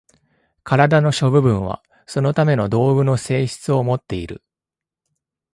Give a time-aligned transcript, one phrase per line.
[0.63, 4.43] 身体の諸部分はそのための道具の性質をもっている。